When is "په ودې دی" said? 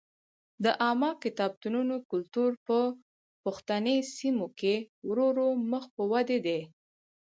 5.95-6.59